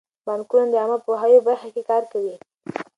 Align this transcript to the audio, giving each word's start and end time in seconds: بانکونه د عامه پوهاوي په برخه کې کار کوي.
بانکونه 0.25 0.65
د 0.69 0.73
عامه 0.81 0.97
پوهاوي 1.05 1.39
په 1.41 1.45
برخه 1.47 1.67
کې 1.73 1.81
کار 1.89 2.03
کوي. 2.11 2.35